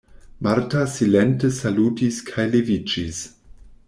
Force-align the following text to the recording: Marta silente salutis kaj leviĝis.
Marta 0.45 0.79
silente 0.93 1.51
salutis 1.57 2.17
kaj 2.31 2.47
leviĝis. 2.57 3.21